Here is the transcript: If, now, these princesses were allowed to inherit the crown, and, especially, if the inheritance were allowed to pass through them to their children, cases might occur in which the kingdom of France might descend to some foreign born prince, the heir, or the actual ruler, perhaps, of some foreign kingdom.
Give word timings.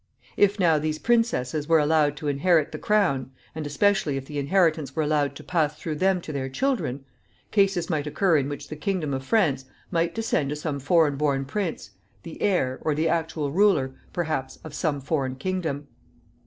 If, 0.35 0.59
now, 0.59 0.79
these 0.79 0.97
princesses 0.97 1.67
were 1.69 1.77
allowed 1.77 2.17
to 2.17 2.27
inherit 2.27 2.71
the 2.71 2.79
crown, 2.79 3.29
and, 3.53 3.67
especially, 3.67 4.17
if 4.17 4.25
the 4.25 4.39
inheritance 4.39 4.95
were 4.95 5.03
allowed 5.03 5.35
to 5.35 5.43
pass 5.43 5.77
through 5.77 5.97
them 5.97 6.21
to 6.21 6.33
their 6.33 6.49
children, 6.49 7.05
cases 7.51 7.87
might 7.87 8.07
occur 8.07 8.37
in 8.37 8.49
which 8.49 8.67
the 8.69 8.75
kingdom 8.75 9.13
of 9.13 9.23
France 9.23 9.65
might 9.91 10.15
descend 10.15 10.49
to 10.49 10.55
some 10.55 10.79
foreign 10.79 11.17
born 11.17 11.45
prince, 11.45 11.91
the 12.23 12.41
heir, 12.41 12.79
or 12.81 12.95
the 12.95 13.07
actual 13.09 13.51
ruler, 13.51 13.93
perhaps, 14.11 14.57
of 14.63 14.73
some 14.73 15.01
foreign 15.01 15.35
kingdom. 15.35 15.85